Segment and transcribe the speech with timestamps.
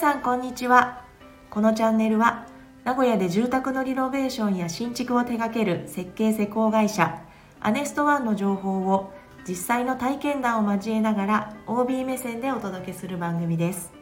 [0.00, 1.04] さんこんにちは。
[1.50, 2.46] このチャンネルは
[2.84, 7.20] 名古屋で住宅のリノベーションや新築を手掛ける設計施工会社
[7.60, 9.12] アネストワンの情報を
[9.46, 13.92] 実際の体験談を交えながら OB 目線でお届けする番組です。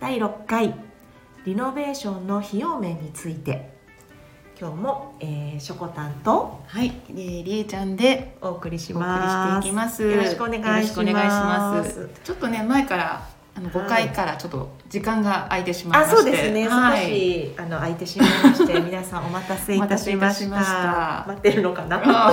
[0.00, 0.74] 第6回
[1.44, 3.70] リノベーションの費用面について。
[4.58, 10.02] 今日も、えー、しょこたんとはい、えー、りえちゃんでお送りしお送りますしていきます。
[10.04, 10.72] よろしくお願いします。
[10.72, 12.10] よろしくお願いします。
[12.24, 21.24] ちょっとね前からあの5回からちょっと時間が空いてしまいあまして、そうですね、はい、少しあの空いてしまいまして 皆さんお待たせいたしました。
[21.26, 21.98] お待ってるのかな？
[22.00, 22.32] わあ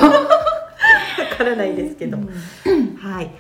[1.40, 2.96] からないですけど、うん。
[2.98, 3.32] はい、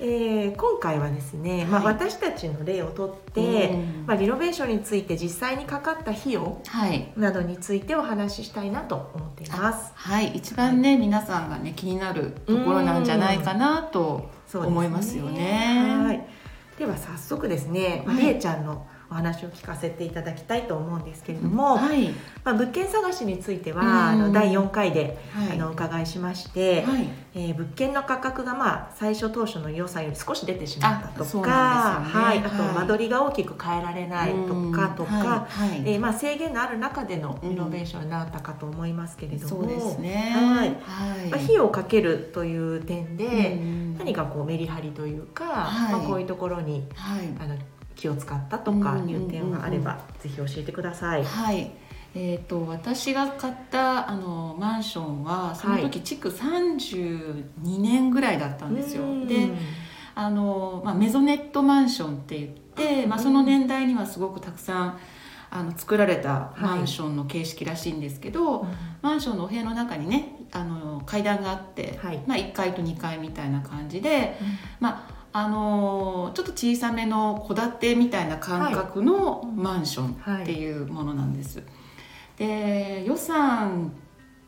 [0.00, 4.06] えー今回はですね、まあ、はい私たちの例をとって、うん。
[4.06, 7.12] まあ、リノベーションについて実際にかかった費用はい。
[7.16, 9.92] などについてお話ししたいなと思っています。
[9.94, 16.02] はい、一番ね、皆さんがね気になるところなんじゃないかなと思いますよね。
[16.04, 16.26] はい
[16.78, 22.08] では早速ですね、まあはいちゃんのお話を聞かせていただきたいと思うんですけれども、はい、
[22.42, 23.88] まあ、物件探しについては、うん。
[23.88, 32.10] あの第4回で、はい、あのお伺いしまして、はい、えー物件の価格がまあ最初当初の予算より少し出てしまったとか、ね。
[32.10, 32.74] はい、あとはい。
[32.74, 35.68] 間取りが大きく変えられないとかとか、うんはい。
[35.70, 35.82] はい。
[35.86, 40.32] えーまあ、制限のある中でのリノベーションになったかと思いますけれども、そうですね。
[40.34, 40.68] はい。
[40.82, 41.30] はい。
[41.30, 43.96] まあ、費用をかけるという点で、うん。
[43.98, 45.92] 何かこうメリハリというか、はい。
[45.92, 47.28] まあ、こういうところにはい。
[47.38, 47.56] あの
[47.96, 51.24] 気を使ったとかいう点があれば、ぜひ教えてください。
[51.24, 51.70] はい。
[52.16, 59.02] えー、と私が買ったあのマンションはその時築32年ぐらいだったんですよ。
[59.02, 59.26] うん。
[59.26, 59.50] で
[60.14, 64.98] あの、まあ、メゾネットマンションって言って、まあ、その年代にはすごくたくさん
[65.50, 68.66] あの作られたマンションの形式らしいんですけど、
[69.02, 72.22] マンションのお部屋の中にねあの階段があって、はい。
[72.28, 74.38] まあ、1階と2階みたいな感じで、
[74.78, 79.46] まああのちょっと小さめの戸建てみたいな感覚のはい。
[79.56, 81.60] マンションっていうものなんです。
[82.36, 83.92] で予算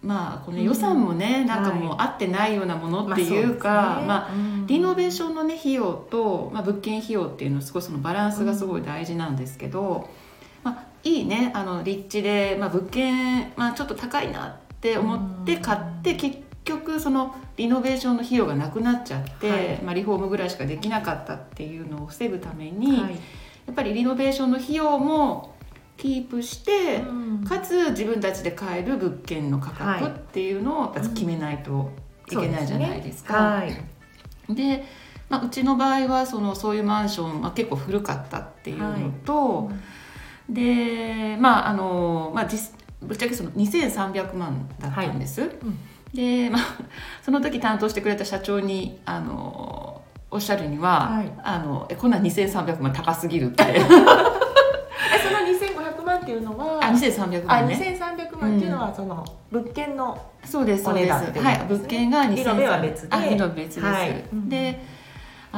[0.01, 4.35] まあこの予算もね、なんかもう合ってないようなものっていうか、まあ
[4.69, 10.09] リノベーションのね費用と、まあ、物件費用っていうのはすごいそのバランスがすごい大事なんですけど、
[10.63, 19.83] まあ、いいねあの立地で、まあ、物件、まあ、ちょっと高いなって思って買って結局そのリノベーションの費用がなくなっちゃって、はい。
[19.83, 23.13] まあ、リフォームぐらいしかできなかったっていうのを防ぐために、はい。
[23.13, 25.57] やっぱりリノベーションの費用も
[25.97, 27.03] キープして、
[27.49, 31.91] かつ自分たちで買える物件の価格っていうのを決めないと
[32.31, 33.35] いけないじゃないですか。
[33.35, 34.55] はい。
[34.55, 34.85] で、
[35.29, 39.71] まあ、うちの場合はそのそういうマンション、まあ、結構古かったっていうのと、
[40.49, 45.51] でまああの、まあ、実ぶっちゃけその2300万だったんです。
[46.23, 46.63] んで、まあ、
[47.23, 51.33] その時担当してくれた社長にあのおっしゃるには、はい。
[51.43, 53.65] あのえこんなん2300万高すぎるって。
[53.69, 57.99] えその2500万っていうのはあ2300あ万ね。
[57.99, 61.13] 2300万っていうのはその物件のそうですそうです。
[61.13, 61.67] はい。
[61.69, 63.17] 物件が2300リノベは別で。
[63.17, 64.25] あリノベ別です、はい。
[64.33, 64.49] うん。
[64.49, 64.83] で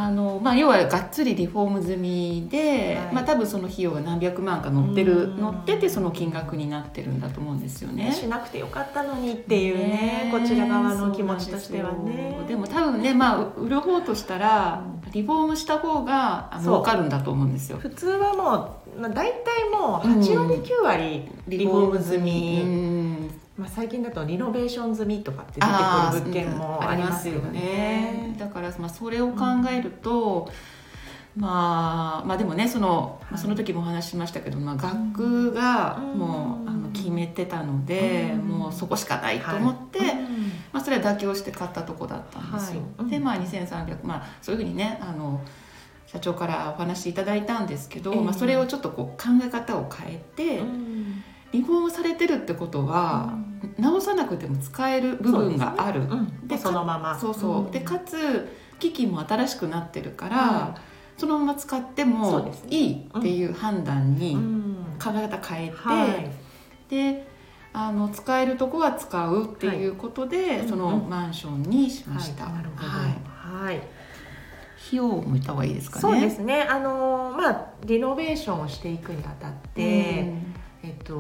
[0.01, 3.15] あのまあ要はがっつりリフォーム済みで、はい。
[3.15, 5.37] まあ多分その費用が何百万か乗ってるうん。
[5.39, 8.13] 乗っててその金額になってるんだと思うんですよね。
[8.13, 12.39] しなくてよかったのにっていうねこちら側の気持ちとしてはね。
[12.47, 17.79] ででも多分ねまあ売る方としたらリフォームした方が儲かるんだと思うんですよ。
[17.79, 28.37] 普通はもうまあ大体もう8割9割リフォーム済み、うんまあ、最近だとリノベーション済みとかって出てくる物件もありますよね。
[28.39, 30.49] だからまあそれを考えると、
[31.37, 38.39] まあまあでもねその、まあ、その時もお話ししましたけど、まあ、学区がもう、あの決めてたので、うん。
[38.49, 40.15] もうそこしかないと思って、はい。
[40.73, 42.83] まあ、それは妥協して買ったとこだったんですよ。
[42.97, 43.11] はい。
[43.11, 45.41] でまあ2300まあそういうふうにねあの
[46.07, 48.21] 社長からお話しいただいたんですけど、ええ。
[48.21, 50.98] まあ、それをちょっとこう考え方を変えて、うん
[51.53, 53.39] リフォームされてるってことは、
[53.79, 56.03] 直さなくても使える部分がある。
[56.03, 56.49] うん。
[56.49, 57.19] でそのまま。
[57.19, 57.71] そうそう、ん。
[57.71, 60.79] でかつ機器も新しくなってるから、は
[61.17, 64.77] そのまま使ってそうもいいっていう判断にうん。
[65.03, 66.31] 考え方変えて、はい。
[66.89, 67.29] で
[67.73, 70.69] あの使えるとこは使うっていうことで、はい。
[70.69, 72.45] そのうんマンションにしました。
[72.45, 73.65] はい、なるほど、はい。
[73.65, 73.77] はい。
[73.77, 73.83] 費
[74.93, 76.01] 用も言った方がいいですかね。
[76.01, 76.63] そうですね。
[76.63, 80.33] あのまあリノベーションをしていくにあたって、
[80.83, 81.17] えっと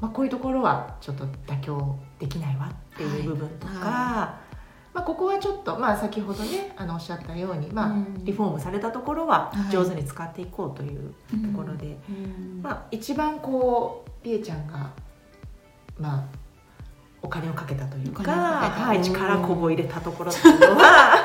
[0.00, 4.54] まあ、こういうところはちょっと妥協できないわっていう部分とか、はい。
[4.94, 8.24] まあ、ここはちょっと、まあ、先ほどねあのおっしゃったように、まあうん。
[8.24, 9.72] リフォームされたところははい。
[9.72, 12.60] 上手に使っていこうといううんところで、うん。
[12.62, 14.90] まあ、一番こうりえちゃんが、
[15.98, 16.24] まあ、
[17.22, 21.16] お金をかけたというかはい、うん力こぼ入れたところっていうのは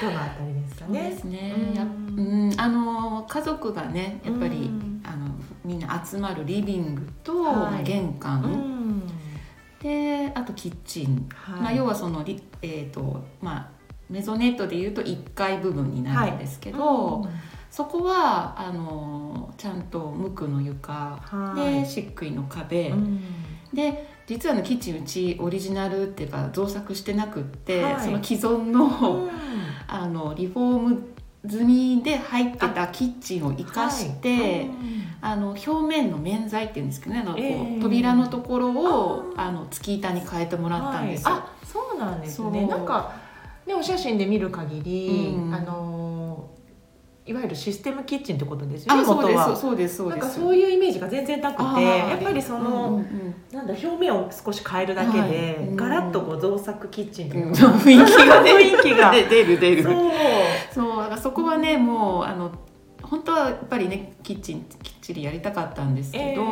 [0.00, 1.10] どのあたりですかね。
[1.10, 1.54] ですね。
[1.76, 2.54] うん。
[2.56, 4.70] あのの家族がねやっぱり、
[5.70, 7.54] みんな集まるリビングと、はい。
[7.54, 9.02] まあ玄関、うん。
[9.80, 11.60] であとキッチン、はい。
[11.60, 13.68] まあ、要はそのリ、えーとまあ、
[14.08, 17.24] メゾネットでいうと1階部分になるんですけど、
[17.70, 20.92] そこはあのちゃんと無垢の床。
[20.92, 21.82] はい。
[21.82, 23.20] で漆喰の壁、うん。
[23.72, 28.00] で実はあのキッチンうちオリジナルっていうか造作してなくって、はい。
[28.00, 29.30] その既存の
[29.86, 31.02] あのリフォーム
[31.48, 34.70] 済みで入ってたキッチンを生かして、はい。
[35.22, 41.32] あの表面の面材っていうんですけどねあのこう、ええ扉のところをあの月板に変えてもらったんですよ。
[41.32, 41.40] はい。
[41.40, 42.66] あそうなんですね。
[42.66, 43.12] なんか
[43.66, 45.54] ねお写真で見る限り、うん。
[45.54, 45.99] あの
[47.26, 49.56] いわゆるシステムキッチンってことですよねあそうです元は。
[49.56, 50.34] そうですそうです。
[50.34, 52.08] そういうイメージが全然なくあてー。
[52.10, 55.54] やっぱりその、うんうんなんだ表面を少し変えるだけで、はい。
[55.68, 55.76] うん。
[55.76, 57.52] ガラッとこう造作キッチンとうん。
[57.52, 58.52] 雰囲気がね。
[58.54, 59.10] 雰囲気が。
[59.10, 59.82] で 出る出る。
[59.82, 59.94] そう。
[60.72, 62.50] そうだからそこはねもうあの
[63.02, 66.46] 本当はやっぱりねキッチンきっちりやりたかったんですけど、え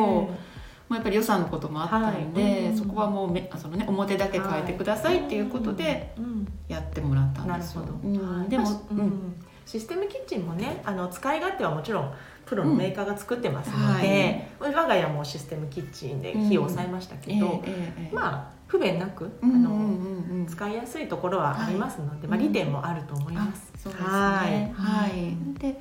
[0.88, 2.67] まあ、やっぱり予算のこともあったので、はい。
[2.67, 7.82] うんそこはもうめその、ね、表だけ変えてくださいっていうことでーうんやってもらったんですよ。
[7.82, 8.09] なるほど。
[8.09, 9.35] うん、でも、うん
[9.69, 12.15] システムキッチンもねあの使い勝手はもちろん
[12.47, 18.15] プロのメーカーが作ってますのうんで、我が家もシステムキッチンで火を抑えましたけど、ええええええ。
[18.15, 20.41] まあ不便なく、うんうんあのうん。
[20.41, 22.38] うん使いやすいところはありますので、はい。
[22.38, 23.70] まあ、利点もあると思います。
[23.75, 24.09] あそうですね。
[24.09, 24.73] はい。
[24.75, 25.79] はい、で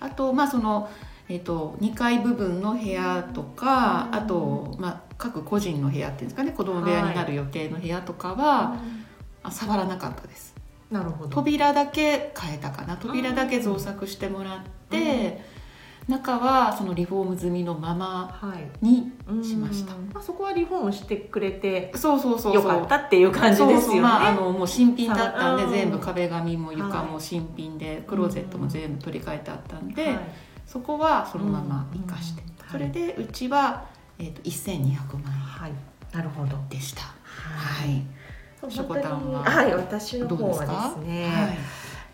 [0.00, 0.90] あとまあその、
[1.30, 4.18] えっと2階部分の部屋とか、うん。
[4.18, 8.76] あと、まあ、各個人の部屋っていうんですかね子供部屋になる予定の部屋とかは、
[9.42, 10.51] あ触らなかったです
[10.92, 11.30] なるほど。
[11.30, 12.96] 扉だけ変えたかな。
[12.96, 14.60] 扉だけ造作してもらっ
[14.90, 15.42] て、
[16.06, 18.84] 中はそのリフォーム済みのままはい。
[18.84, 19.92] にうんしました。
[20.12, 23.80] まあ、そこはリフォームしてくれてそうそうそうよかったっていう感じですよね。
[23.80, 24.00] そうそう。
[24.00, 25.70] まあ、あのもう新品だったんでうん。
[25.70, 30.18] 全部壁紙も床はも新品でクローゼットも全部取り替えてあったんで、はい
[30.64, 33.84] そこはそのまま生かして、それでうちは、
[34.18, 35.72] えー、と1200万はい。
[36.14, 36.56] なるほど。
[36.56, 37.02] 円でした。
[37.02, 38.02] ははい、
[38.70, 41.24] しょこたんははい、私のど方はうですね。
[41.24, 41.58] はい。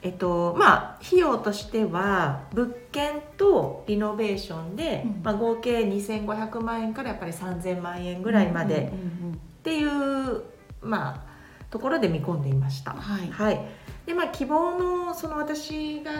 [0.00, 5.22] えっとまあ費用としては物件とリノベーションで、うん。
[5.22, 10.42] まあ、合計2500万円からやっぱり3000万円ぐらいまでうんうんうんっていう、
[10.80, 11.28] まあ
[11.70, 12.92] ところで見込んでいました。
[12.92, 13.28] はい。
[13.30, 13.60] はい、
[14.06, 16.12] でまあ希望のその私が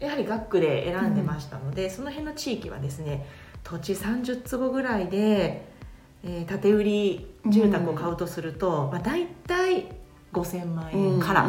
[0.00, 3.26] やはり学区で選んでましたので、その辺の地域はですね
[3.62, 5.67] 土地30坪ぐらいで、
[6.24, 9.86] えー建て売り住宅を買うとすると、まあ、大体
[10.32, 11.48] 5000万円から。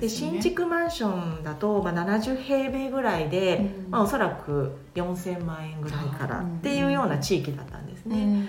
[0.00, 3.90] で新築マンションだと、まあ、70平米ぐらいで、うん。
[3.90, 8.16] まあ、おそらく4000万円ぐらいからっていうような地域だったんですね。
[8.16, 8.46] うん。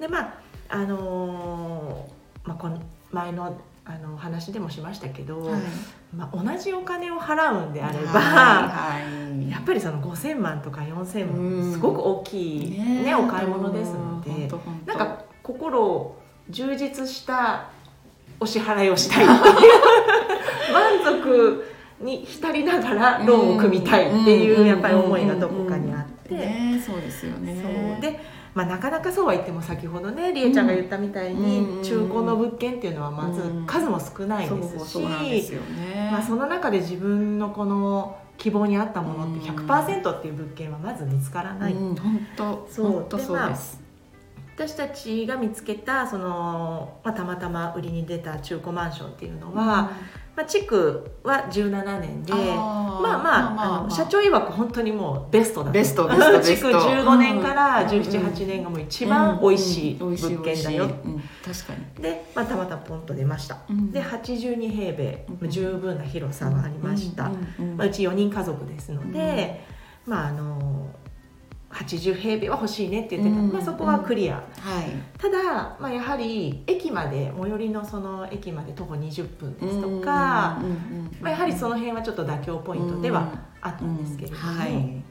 [0.00, 0.34] でまあ
[0.70, 2.80] あのーまあ、この
[3.12, 3.56] 前の
[3.86, 5.60] あの話でもしましたけど、はい。
[6.16, 9.50] まあ、同じお金を払うんであれば、はいはい。
[9.50, 11.60] やっぱりその5000万とか4000うん。
[11.60, 13.14] 万すごく大きい、ねね。
[13.14, 14.48] お買い物ですので
[14.86, 17.68] なんか心を充実した
[18.40, 21.64] お支払いをしたいっていう 満足
[22.00, 26.34] に浸りながらローンを組みたいっていうやっぱり思いがどこかにあって。
[26.34, 27.54] ねそうですよね。
[27.62, 28.00] そう。
[28.00, 28.18] で、
[28.54, 31.82] まあ、なかなかそうは言っても先ほどねりえちゃんが言ったみたいに、うん。
[31.82, 33.66] 中古の物件っていうのはまずうん。
[33.66, 36.08] 数も少ないですし、そうなんですよね。
[36.12, 39.56] まあ、その中で自分のこの希望に合ったものってうん。
[39.66, 43.48] 100%っていう物件はまず見つからない、うん本当そう。
[43.48, 43.82] です。
[44.56, 49.90] 私たちが見つけたその、まあ、たまたま売りに出た中古マンションっていうのは、
[50.36, 52.32] まあ、地区は17年で。
[53.02, 56.68] まあまあ社長曰く本当にもうベストだとベストベストベスト。
[56.70, 57.88] 築15年からうん。
[57.88, 60.16] 1718年がもう一番美味しいうん。
[60.16, 60.88] 物件だよ、
[61.44, 62.02] 確かに。
[62.02, 63.90] で、まあ、たまたまポンと出ました、うん。
[63.90, 65.50] で82平米、うん。
[65.50, 67.24] 十分な広さがありました、
[67.76, 69.64] まあ、うち4人家族ですので、
[70.06, 70.83] まああの
[71.74, 74.92] 80平米は欲しいねって言ってた、うんまあ、そこはクリア、はい。
[75.18, 83.28] ただ、まあ、やはり駅まで最寄りのその駅まで徒歩20分ですとか、うんまあ、やはりその辺はちょっと妥協ポイントでは
[83.60, 85.02] あったんですけれども、うんはい。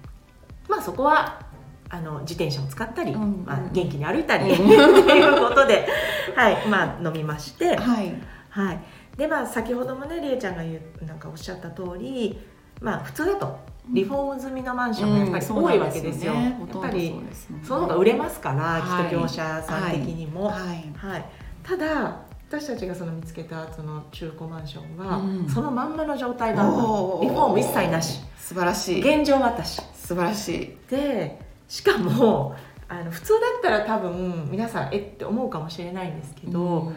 [0.69, 1.41] まあ、そこは
[1.89, 5.87] あの自転車を使ったり、うんまあ、元気に歩いたり、うんっていうことで、
[6.35, 8.15] はいまあ、飲みまして、はい。
[8.49, 8.79] はい、
[9.17, 12.39] でまあ先ほどもねりえちゃんが言うなんかおっしゃった通り
[12.81, 16.33] まあ普通だとリフォーム済みのマンションがやっぱり多いわけですよ。
[16.33, 16.41] うん。
[16.41, 17.15] そうなんやっぱり
[17.63, 20.45] その方が売れますから、はいきっと業者さん的にも。
[20.45, 20.89] はい。
[20.95, 21.25] はい。
[21.63, 25.49] ただ私たちがその見つけたその中古マンションは、うん。
[25.49, 26.63] そのまんまの状態だ。
[26.63, 28.21] ったリフォーム一切なし。
[28.39, 29.19] 素晴らしい。
[29.19, 29.81] 現状私。
[29.95, 30.77] 素晴らしい。
[30.89, 32.55] でしかも
[32.87, 35.17] あの普通だったら多分皆さんえっ？
[35.17, 36.95] て思うかもしれないんですけど、うん。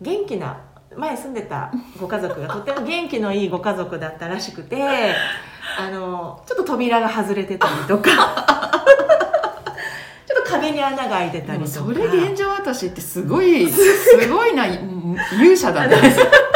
[0.00, 0.60] 元気な
[0.96, 4.76] 前住んでたご家族がとても元気のいいご家族だったらしくて
[5.86, 8.10] あのちょっと扉が外れてたりとか。
[10.26, 11.70] ちょっと壁に穴が開いてたりとか。
[11.70, 15.96] それ現状私ってすごいすごいな勇者だね。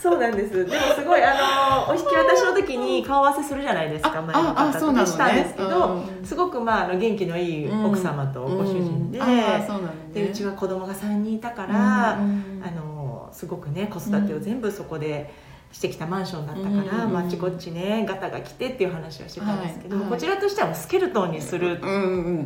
[0.00, 0.64] そうなんです。
[0.64, 1.34] でもすごいあ
[1.86, 15.49] のお引き渡しの時に顔合わせするじゃないですか前の方と、ね、したんですけど、うん、すごくまああの元気のいい奥様とご主人で,、うん、でうちは子供が3人いたから、あのすごくね子育てを全部そこで。
[15.72, 21.78] してきたマンションだったから、うんうん、あっちこっちねガタが来てっていう話はしてたんですけど、はい、こちらとしてはスケルトンにする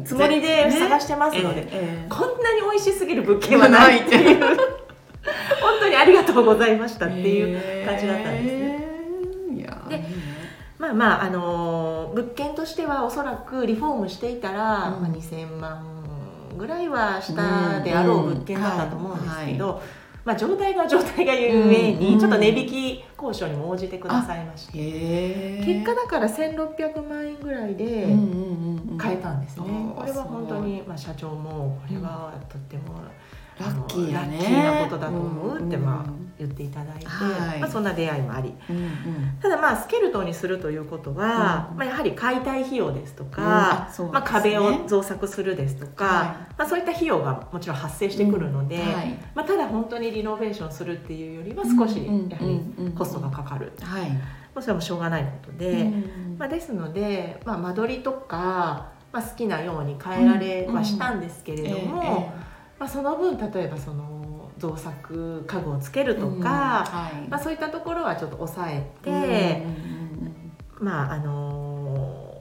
[0.04, 2.08] つもりで探してますので、ねえーえ。
[2.08, 4.44] ー、こんなに美味しすぎる物件はないっていう。
[5.60, 8.78] 本当にありがとうございましたっていう感じだったんですね。
[9.50, 10.04] えー、で
[10.78, 15.82] まあまああの物件としてはおそらくリフォームしていたら、うん、まあ、2,000万
[16.56, 19.64] ぐらいはしたであろう物件だったと思うんですけど。
[19.64, 19.76] うんうん。
[19.76, 19.84] はい
[20.24, 28.06] まあ、状態が状態がゆえに、ちょっと値引き交渉にも応じてくださいまして、結果だから1600万円ぐらいで
[28.96, 33.00] 買えたんですね、これは本当に、まあ、社長もこれはとっても
[33.60, 38.92] ラッキー、ね、ラッキーなことだと思うってまあ言っていただいて、はい、まあ、そんな出会いもあり、うんうん、
[39.40, 44.06] ただまあスケルトンにするということは、うん、まあ、やはり解体費用ですとか、うん。
[44.06, 46.26] ね、まあ、壁を造作するですとか、はい、
[46.58, 53.72] まあ、そういった費用がもちろん発生してくるので、はい、まあ、ただ本当にリノベーションするっていうよりは少しやはりコストがかかる。
[53.80, 54.10] はい。
[54.10, 55.90] まあ、それはもしょうがないことで、
[56.38, 62.10] まあ、ですので、まあ、間取りとか、まあ、好きなように変えられはしたんですけれども、ええ。
[62.78, 64.23] まあ、その分例えばその
[64.64, 69.66] 造作家具をつけるとか、うんはい、まあ、そういったところはちょっと抑えて、
[70.80, 72.40] まああの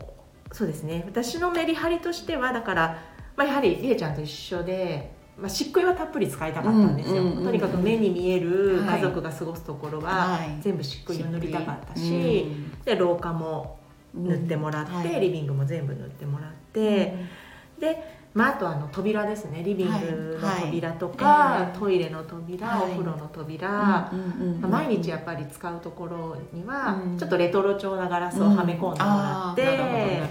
[0.52, 1.04] そうですね。
[1.08, 2.98] 私のメリハリとしてはだから、
[3.36, 5.12] まあ、やはりりえちゃんと一緒で。
[5.36, 12.46] まあ、漆喰はたっぷり使いたかったんですよ、とにかく目に見える家族が過ごすところは全部漆喰を塗りたかったし、はい、
[12.86, 13.80] で廊下も
[14.14, 17.16] 塗ってもらって、はい、リビングも全部塗ってもらって、
[17.80, 19.62] でまあ、あとあの扉ですね。
[19.64, 24.10] リビングの扉とか、はいはい、トイレの扉、はい、お風呂の扉、ま
[24.64, 30.22] あ、毎日やっぱり使うところには、ちょっとレトロ調なガラスをはめ込んでもらって、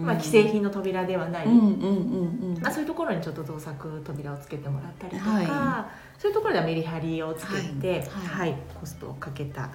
[0.00, 8.54] まあ、既製品の扉ではない、まあ、そういうところにちょっと造作扉をつけてもらったりとか、そういうところではメリハリをつけて、はい。
[8.78, 9.70] コストをかけた。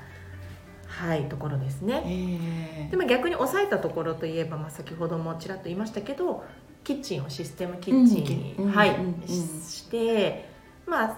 [0.88, 6.44] はい、ところですね、えー、でも逆に抑えたところといえば、まあ、先ほどもちらっと言いましたけど
[6.88, 8.96] キッチンをシステムキッチンに、はい、
[9.28, 10.48] して
[10.86, 11.18] まあ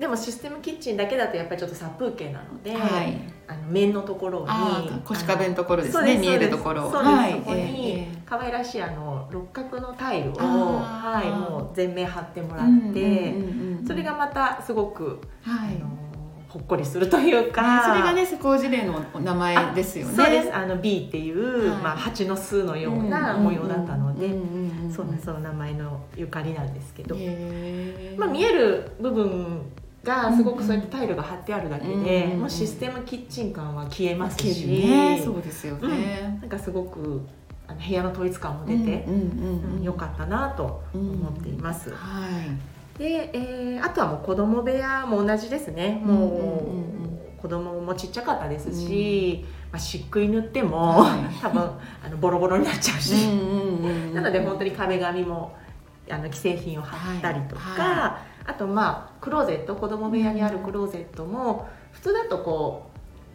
[0.00, 3.14] でもシステムキッチンだけだとやっぱりちょっと殺風景なので、はい、
[3.46, 4.46] あの面のところに
[5.04, 6.90] 腰壁のところですね見えるところ。
[6.90, 13.34] そうです、はい、そこに可愛らしいあの六角のタイルを、はい、もう全面貼ってもらって、
[13.86, 15.90] それがまたすごく、はい、あの
[16.48, 20.14] ほっこりするというか、それがね施工事例の名前ですよね。
[20.14, 20.54] そうです。
[20.54, 24.28] あの B っていう、はい、まあ、蜂の巣のような模様だったので
[24.94, 27.16] そうその名前のゆかりなんですけど、
[28.16, 29.62] まあ、見える部分
[30.02, 37.22] がすごくそうやってタイルが貼ってあるだけで、もうシステムキッチン感は消えますし、ね、そうですよね、うん、なんかすごく
[37.66, 39.04] あの部屋の統一感も出て
[39.82, 41.90] よかったなと思っています。
[41.90, 42.28] は
[42.96, 42.98] い。
[42.98, 46.00] で、えー、あとはもう子供部屋も同じですね。
[46.04, 46.62] も
[47.38, 51.62] う,、子供もちっちゃかったですし、まあ、漆喰塗っても、はい、多分
[52.04, 53.12] あのボロボロになっちゃうし、
[54.14, 55.56] なので本当に壁紙も
[56.10, 62.90] あの既製品を貼ったりとか、はいはい、あとまあクローゼット子供部屋にあるクローゼットも普通だとこ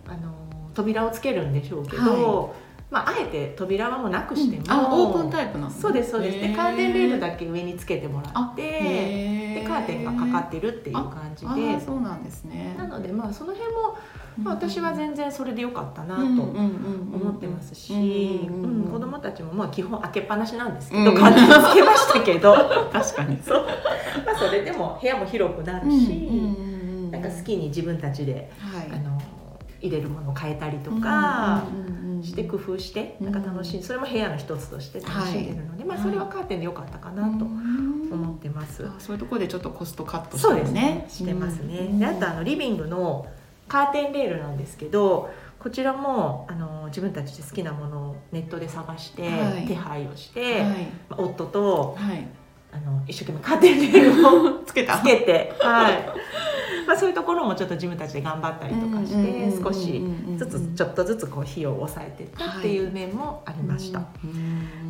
[0.08, 0.34] うあの
[0.74, 2.56] 扉をつけるんでしょうけど、
[2.92, 6.40] まあ、あえて扉はもうなくしても、うん、オープンタイプなんそうですそうです。
[6.40, 11.80] でカーテンレールだけ上につけてもらってでカーテンがかかってるっていう感じで。
[11.80, 12.76] そうなんですね。
[12.78, 13.98] なのでまあその辺も、
[14.44, 17.94] まあ、私は全然それでよかったなと思ってますし
[18.92, 22.54] 子供たちもまあ基本開けっぱなしなんですけど、カーテンつけましたけど
[22.92, 23.66] 確かにそう、
[24.26, 26.30] まあ、それでも部屋も広くなるし、
[27.10, 29.18] なんか好きに自分たちで、はい、あの
[29.80, 31.64] 入れるものを変えたりとか
[32.24, 41.06] して工夫してなんか楽しいそれも部屋の一つとして楽しんでるので、まあ、それはカーテンでよかったかなと思ってます、そういうところでちょっとコストカットして、ね、そうですね。
[41.10, 43.25] してますね、であとあのリビングの
[43.68, 49.30] カーテンレールなんですけどこちらもあの自分たちで好きなものをネットで探して、
[49.68, 52.28] 手配をして、はい、夫と、はい、
[52.72, 54.98] あの一生懸命カーテンレールをつけた。
[54.98, 56.50] つけて、はい
[56.88, 60.04] まあ、そういうところもちょっと自分たちで頑張ったりとかして少し
[60.38, 64.02] ずつちょっとずつこう費用を抑えていったっていう面もありました。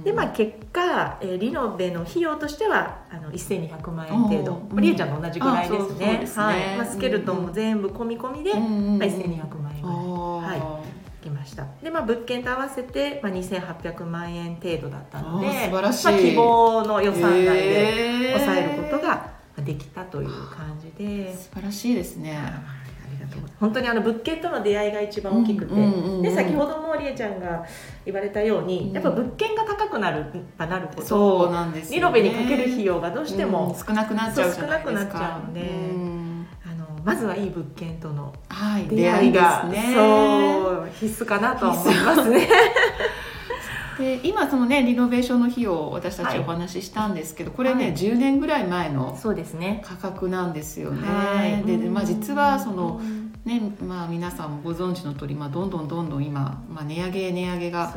[0.03, 4.61] でまあ結果、えー、リノベの費用としてはあの1200万円程度。
[4.79, 6.25] りえちゃんと同じぐらいですね。
[6.35, 6.77] はい。
[6.77, 10.59] まあ、スケルトンも全部込み込みで、まあ、1200万円ぐらい。
[10.59, 11.01] はい。
[11.21, 11.65] きました。
[11.81, 16.05] で、まあ、物件と合わせて、まあ、2800万円程度だったのであー素晴らしい。
[16.07, 22.37] まあ、希望の予算内で抑えることができたという感じで、素晴らしいですね。
[23.59, 25.75] 本当にあの物件との出会いが一番大きくて、
[26.21, 27.63] で先ほどもりえちゃんが
[28.05, 28.93] 言われたように、うん。
[28.93, 30.25] やっぱ物件が高くなる
[30.57, 33.85] ばなるほそうどなんですよ、ね、リノベにかける費用がどうしても、うん。
[33.85, 35.61] 少なくなっちゃう少なくなっちゃうんで。
[35.61, 36.47] ん。
[36.65, 39.93] あのまずはいい物件とのはい出会いが出会いですね。
[39.93, 42.47] そう必須かなとは思いますね。
[44.01, 46.39] で今そのねリノベーションの費用を私たちはい。
[46.39, 47.93] お話ししたんですけど、これね、はい。
[47.93, 49.81] 10年ぐらい前のそうですね。
[49.85, 51.63] 価格なんですよね、はい。
[51.63, 57.95] で、まあ、実はそのうんねまあ皆さんもご存知の通り、まあ、どんどんどんどん今、まあ、値上げ値上げが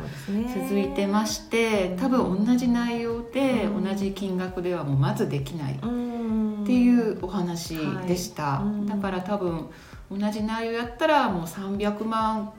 [0.67, 3.83] 続いてまして多分同じ内容でうん。
[3.83, 8.65] 同じ金額ではもうまずできないっっていうお話でした、はい。
[8.65, 8.85] うん。
[8.87, 9.69] だから多分
[10.11, 12.53] 同じ内容やったらもう300万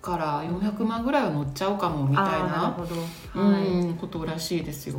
[0.00, 2.74] から400万ぐらいは乗っちゃうかもみたいな
[3.34, 4.96] うんことらしいですよ。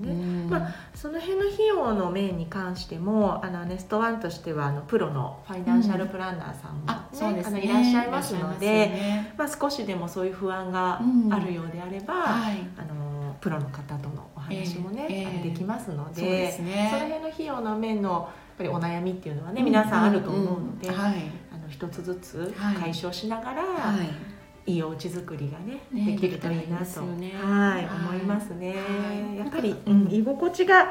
[0.00, 0.10] ね。
[0.10, 0.50] うん。
[0.50, 7.60] まその辺の費用の面に関してもあのネストワンとしてはあのプロのファイナンシャルプランナーさんも、ねうですね。
[7.62, 12.58] いらっしゃいますのでままあ、少しでもそういう不安があるようであれば、はい。
[12.76, 16.88] あのプロの方とのお話もね、ええあのできますのでそうですね。
[16.92, 18.28] その辺の費用の面のやっ
[18.58, 21.14] ぱりお悩みっていうのはね、うん皆さんあると思うので、んはい。
[21.50, 22.76] あの一つずつはい。
[22.76, 24.31] 解消しながら、はい
[24.66, 27.32] い、いお家作りがねねできるといいなと、よね。
[27.34, 27.86] はいはい。
[27.86, 29.38] 思いますね、はい。
[29.38, 30.88] やっぱり、ううんん、居心地がやっ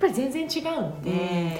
[0.00, 1.10] ぱり全然違うので、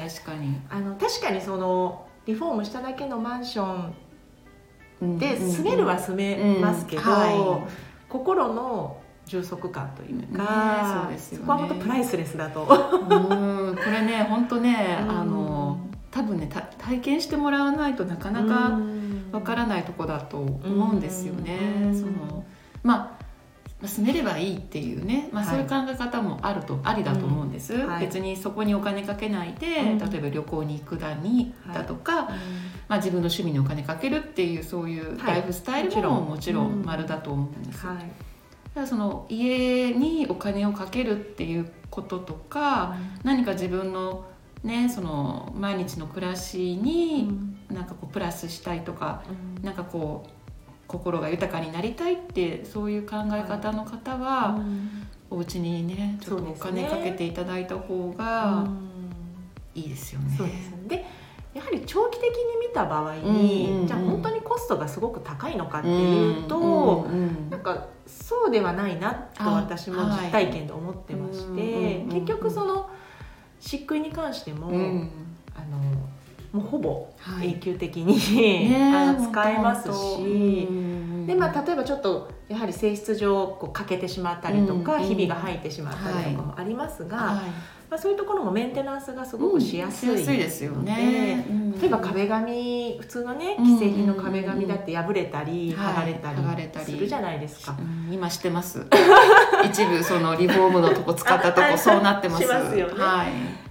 [0.00, 0.60] うん確かに。
[0.68, 3.94] あの確かにそのリフォームしただけのマンション
[5.02, 7.68] うんでうん住めるは住めますけど、うんは
[8.08, 11.46] 心の充足感というか、ねそうですよね。
[11.46, 12.62] こは本当プライスレスだと。
[12.62, 15.10] うんこれね本当ねうん。
[15.10, 15.78] あの
[16.10, 18.78] 多分ねた体験してもらわないとなかなか
[19.36, 21.58] わからないとこだと思うんですよね。
[21.84, 21.94] うん。
[21.94, 22.44] その
[22.82, 23.26] まあ
[23.80, 25.54] まあ住めればいいっていうね、まあ、はい。
[25.54, 27.86] そういう考え方もあると、ありだと思うんです、うん。
[27.86, 28.06] はい。
[28.06, 29.99] 別にそこにお金かけないで、うん。
[29.99, 32.22] 例えば旅行に行くだにだとか、
[32.88, 35.32] まあ、自分の趣味にお金かけるっていうそういうはい。
[35.32, 36.28] ライフスタイルももちろん。
[36.28, 36.82] もちろうん。
[36.82, 37.96] ん丸だと思うんです、はい。
[38.75, 44.25] ただその家にお金をかけるっていうこととか、何か自分の
[44.66, 47.30] ねその毎日の暮らしに
[47.72, 49.22] なんかこうプラスしたいとか、
[49.62, 50.30] なんかこう
[50.86, 54.58] 心が豊かになりたいってそういう考え方の方は、
[55.30, 58.66] お家にねちょっとお金かけていただいた方が
[59.74, 60.38] いいですよね。
[60.86, 61.04] で
[61.54, 62.34] やはり長期的に
[62.68, 63.20] 見た場合に、
[63.70, 63.86] うんうんうん。
[63.86, 72.88] じゃあ本当にコストがすごく高いのかっていうと、うんうんなんかそうではないなと私も実体験で思ってまして、結局その
[73.60, 75.10] 漆喰に関しても、うん。
[75.54, 75.78] あの
[76.52, 80.69] もうほぼはい永久的に、ね あの使えますし。
[81.26, 87.50] うんでまあ、例えばちょっとやはり性質上こう欠けてしまったりとか、うんうんひびが入ってしまったりとかもありますが、はい。
[87.89, 91.47] まあ、そういうところもメンテナンスがすごくしやすい,、うんしやすいですよね。
[91.49, 91.80] うん。
[91.80, 96.93] 例えば壁紙普通のねうん既製品の壁紙だって破れたり、はい剥がれたりり。
[96.93, 97.76] するじゃないですか。
[97.78, 98.86] うん今してます。
[99.65, 102.43] 一部そのリフォームのとこ使ったとあこ そうなってます。
[102.43, 102.95] しますよね。
[102.97, 103.26] はい、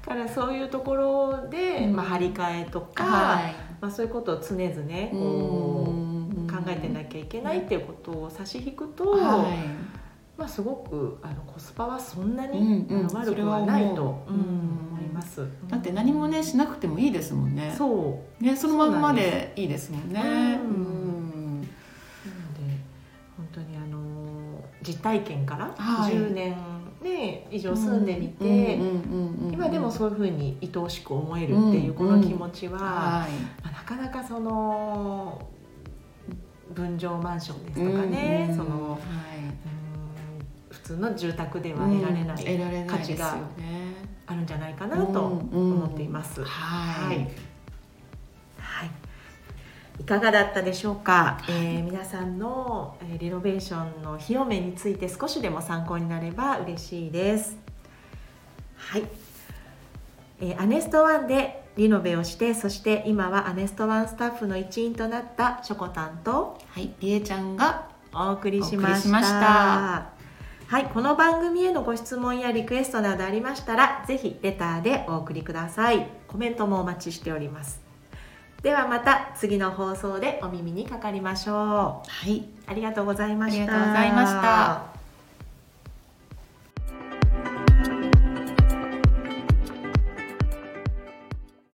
[0.08, 1.96] だからそういうところで、うん。
[1.96, 3.66] まあ、張り替えとか、はい。
[3.82, 5.95] まあ、そういうことを常々ねこう考
[6.68, 9.46] えてなきゃいけないっていうことを差し引くと、は
[10.38, 13.08] まあ、すごくあのコスパはそんなに、うんうん。
[13.08, 14.26] 悪くはないと、
[15.70, 17.74] だって何もねしなくてもいいですもんね。
[17.78, 18.44] そう。
[18.44, 20.22] ねそのまんまでいいですもんね。
[20.22, 20.30] うん。
[20.30, 21.62] うん。
[21.62, 21.70] なので
[23.38, 26.14] 本当にあの実体験からはい。
[26.14, 26.58] 10年、
[27.02, 28.92] ね、以上住んでみて、うんうんう
[29.44, 33.32] んうん今でもそういうふうに愛おしく思えるっていうこの気持ちは、はい。
[33.64, 35.42] まあなかなかその
[36.74, 39.00] 分譲マンションですとかね、そのはい。
[39.00, 39.06] うん
[40.70, 43.38] 普通の住宅では得られない価値が
[44.28, 46.44] あるんじゃないかなと思っています。
[46.44, 47.30] はい、はい。
[48.60, 48.92] はい、
[50.00, 57.58] いかがだったでしょうか、えー皆さんの、えーリノベーションの費用面について少しでも参考になれば嬉しいです。
[58.76, 59.08] はい、
[60.42, 68.88] えーアネストワンでリノベをしてそして今はアネストワンスタッフの一員となったショコタンとはい、りえちゃんがお送りしました。
[68.88, 70.16] お送りしました。
[70.68, 76.08] はい、この番組へのご質問やリクエストなどありましたらぜひレターでお送りください。
[76.28, 77.82] コメントもお待ちしております。
[78.64, 81.58] ではまた次の放送でお耳にかかりましょう。
[81.58, 82.48] はい。
[82.66, 83.64] ありがとうございました。
[83.64, 84.95] ありがとうございました